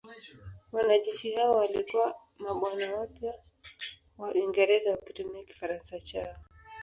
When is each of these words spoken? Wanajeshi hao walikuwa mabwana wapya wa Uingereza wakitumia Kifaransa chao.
Wanajeshi 0.71 1.35
hao 1.35 1.57
walikuwa 1.57 2.15
mabwana 2.39 2.95
wapya 2.95 3.33
wa 4.17 4.31
Uingereza 4.33 4.91
wakitumia 4.91 5.43
Kifaransa 5.43 5.99
chao. 5.99 6.35